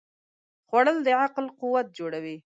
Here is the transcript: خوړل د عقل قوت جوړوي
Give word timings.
خوړل 0.67 0.97
د 1.05 1.09
عقل 1.23 1.45
قوت 1.59 1.87
جوړوي 1.97 2.35